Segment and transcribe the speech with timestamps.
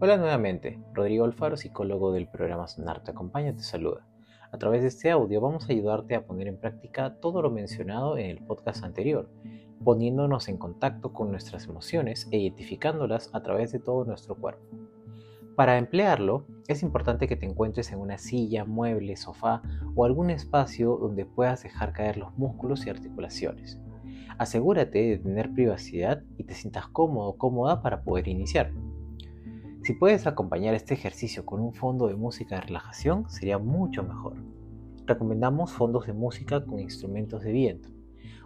[0.00, 4.06] Hola nuevamente, Rodrigo Alfaro, psicólogo del programa Sonar Te Acompaña, te saluda.
[4.52, 8.16] A través de este audio vamos a ayudarte a poner en práctica todo lo mencionado
[8.16, 9.28] en el podcast anterior,
[9.82, 14.62] poniéndonos en contacto con nuestras emociones e identificándolas a través de todo nuestro cuerpo.
[15.56, 19.62] Para emplearlo, es importante que te encuentres en una silla, mueble, sofá
[19.96, 23.80] o algún espacio donde puedas dejar caer los músculos y articulaciones.
[24.38, 28.70] Asegúrate de tener privacidad y te sientas cómodo o cómoda para poder iniciar.
[29.88, 34.34] Si puedes acompañar este ejercicio con un fondo de música de relajación, sería mucho mejor.
[35.06, 37.88] Recomendamos fondos de música con instrumentos de viento.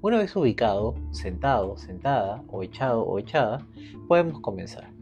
[0.00, 3.64] Una vez ubicado, sentado, sentada o echado o echada,
[4.08, 4.92] podemos comenzar.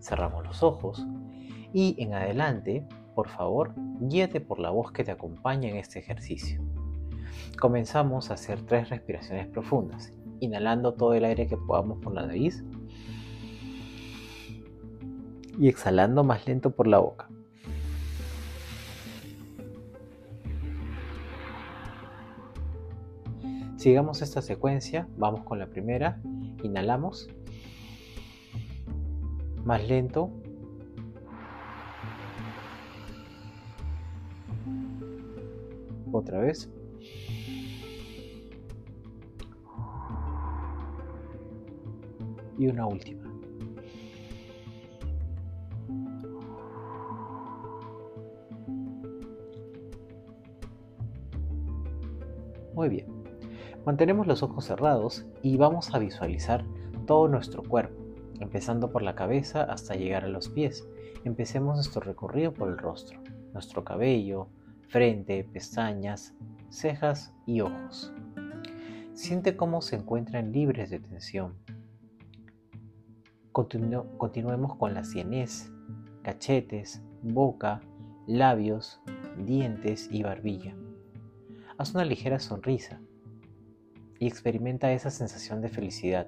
[0.00, 1.06] Cerramos los ojos
[1.72, 2.84] y en adelante,
[3.14, 6.60] por favor, guíate por la voz que te acompaña en este ejercicio.
[7.60, 12.64] Comenzamos a hacer tres respiraciones profundas, inhalando todo el aire que podamos por la nariz
[15.58, 17.28] y exhalando más lento por la boca.
[23.76, 26.20] Sigamos esta secuencia, vamos con la primera,
[26.62, 27.28] inhalamos,
[29.64, 30.32] más lento,
[36.12, 36.68] otra vez.
[42.58, 43.27] Y una última.
[52.78, 53.06] Muy bien.
[53.84, 56.64] Mantenemos los ojos cerrados y vamos a visualizar
[57.08, 58.00] todo nuestro cuerpo,
[58.38, 60.86] empezando por la cabeza hasta llegar a los pies.
[61.24, 63.20] Empecemos nuestro recorrido por el rostro,
[63.52, 64.46] nuestro cabello,
[64.86, 66.36] frente, pestañas,
[66.68, 68.12] cejas y ojos.
[69.12, 71.56] Siente cómo se encuentran libres de tensión.
[73.50, 75.72] continuemos con la sienes,
[76.22, 77.80] cachetes, boca,
[78.28, 79.00] labios,
[79.36, 80.76] dientes y barbilla.
[81.78, 83.00] Haz una ligera sonrisa
[84.18, 86.26] y experimenta esa sensación de felicidad.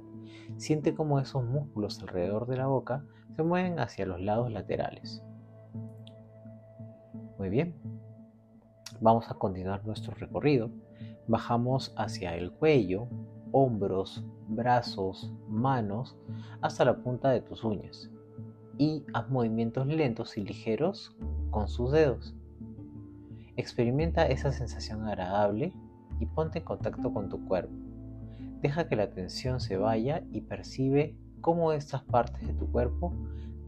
[0.58, 5.24] Siente cómo esos músculos alrededor de la boca se mueven hacia los lados laterales.
[7.36, 7.74] Muy bien.
[9.00, 10.70] Vamos a continuar nuestro recorrido.
[11.26, 13.08] Bajamos hacia el cuello,
[13.50, 16.16] hombros, brazos, manos,
[16.60, 18.08] hasta la punta de tus uñas.
[18.78, 21.16] Y haz movimientos lentos y ligeros
[21.50, 22.36] con sus dedos.
[23.60, 25.74] Experimenta esa sensación agradable
[26.18, 27.74] y ponte en contacto con tu cuerpo.
[28.62, 33.12] Deja que la tensión se vaya y percibe cómo estas partes de tu cuerpo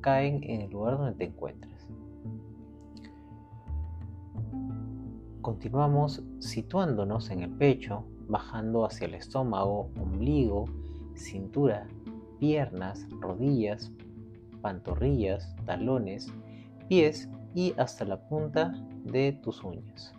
[0.00, 1.86] caen en el lugar donde te encuentras.
[5.42, 10.64] Continuamos situándonos en el pecho, bajando hacia el estómago, ombligo,
[11.14, 11.86] cintura,
[12.41, 13.92] piernas, rodillas,
[14.62, 16.32] pantorrillas, talones,
[16.88, 18.74] pies y hasta la punta
[19.04, 20.14] de tus uñas.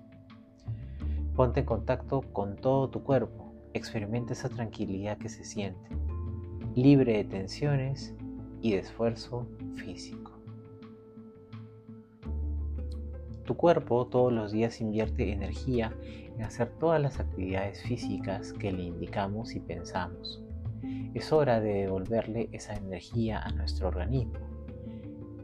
[1.35, 5.89] Ponte en contacto con todo tu cuerpo, experimenta esa tranquilidad que se siente,
[6.75, 8.13] libre de tensiones
[8.61, 10.31] y de esfuerzo físico.
[13.45, 15.93] Tu cuerpo todos los días invierte energía
[16.37, 20.41] en hacer todas las actividades físicas que le indicamos y pensamos.
[21.13, 24.52] Es hora de devolverle esa energía a nuestro organismo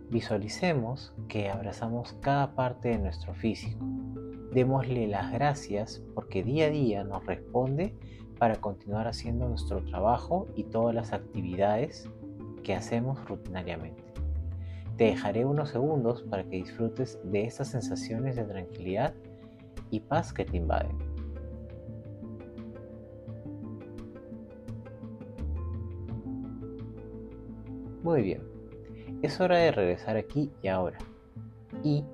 [0.09, 3.85] Visualicemos que abrazamos cada parte de nuestro físico.
[4.51, 7.95] Démosle las gracias porque día a día nos responde
[8.39, 12.09] para continuar haciendo nuestro trabajo y todas las actividades
[12.63, 14.03] que hacemos rutinariamente.
[14.97, 19.13] Te dejaré unos segundos para que disfrutes de esas sensaciones de tranquilidad
[19.91, 20.97] y paz que te invaden.
[28.01, 28.58] Muy bien.
[29.21, 30.97] Es hora de regresar aquí y ahora.
[31.83, 32.05] Y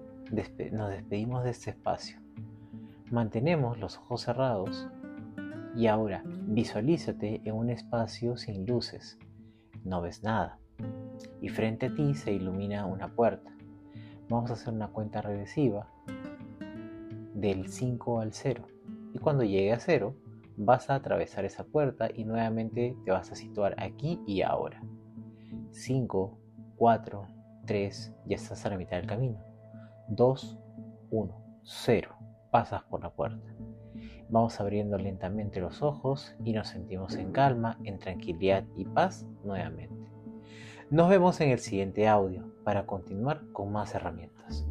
[0.71, 2.17] nos despedimos de este espacio.
[3.11, 4.87] Mantenemos los ojos cerrados
[5.75, 9.19] y ahora visualízate en un espacio sin luces.
[9.83, 10.57] No ves nada.
[11.41, 13.51] Y frente a ti se ilumina una puerta.
[14.27, 15.87] Vamos a hacer una cuenta regresiva
[17.35, 18.65] del 5 al 0.
[19.13, 20.15] Y cuando llegue a 0,
[20.57, 24.81] vas a atravesar esa puerta y nuevamente te vas a situar aquí y ahora.
[25.69, 26.39] 5,
[26.77, 27.27] 4,
[27.65, 29.39] 3, ya estás a la mitad del camino.
[30.09, 30.59] 2,
[31.11, 32.15] 1, 0,
[32.51, 33.55] pasas por la puerta.
[34.29, 40.11] Vamos abriendo lentamente los ojos y nos sentimos en calma, en tranquilidad y paz nuevamente.
[40.89, 44.67] Nos vemos en el siguiente audio para continuar con más herramientas.